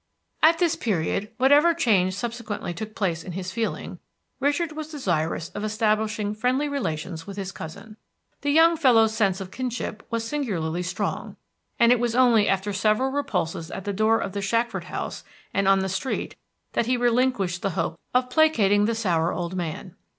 At 0.41 0.57
this 0.57 0.75
period, 0.75 1.29
whatever 1.37 1.75
change 1.75 2.15
subsequently 2.15 2.73
took 2.73 2.95
place 2.95 3.23
in 3.23 3.33
his 3.33 3.51
feeling, 3.51 3.99
Richard 4.39 4.71
was 4.71 4.87
desirous 4.87 5.49
of 5.49 5.63
establishing 5.63 6.33
friendly 6.33 6.67
relations 6.67 7.27
with 7.27 7.37
his 7.37 7.51
cousin. 7.51 7.97
The 8.41 8.49
young 8.49 8.77
fellow's 8.77 9.13
sense 9.13 9.39
of 9.39 9.51
kinship 9.51 10.01
was 10.09 10.27
singularly 10.27 10.81
strong, 10.81 11.35
and 11.79 11.91
it 11.91 11.99
was 11.99 12.15
only 12.15 12.49
after 12.49 12.73
several 12.73 13.11
repulses 13.11 13.69
at 13.69 13.85
the 13.85 13.93
door 13.93 14.17
of 14.17 14.31
the 14.31 14.41
Shackford 14.41 14.85
house 14.85 15.23
and 15.53 15.67
on 15.67 15.81
the 15.81 15.87
street 15.87 16.35
that 16.73 16.87
he 16.87 16.97
relinquished 16.97 17.61
the 17.61 17.69
hope 17.77 17.99
of 18.11 18.31
placating 18.31 18.85
the 18.85 18.95
sour 18.95 19.31
old 19.31 19.55
man. 19.55 19.93